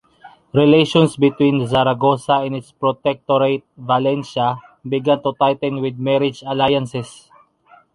[0.53, 7.29] Relations between Zaragoza and its protectorate, València, began to tighten with marriage alliances.